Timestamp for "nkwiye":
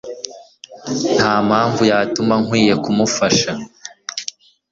2.43-2.73